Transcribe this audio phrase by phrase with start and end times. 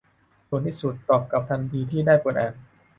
[0.49, 2.53] ด่วนที่สุด ตอบกลับทันทีที่ได้เปิดอ่าน